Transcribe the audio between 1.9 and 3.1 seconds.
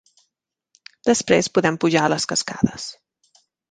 a les cascades.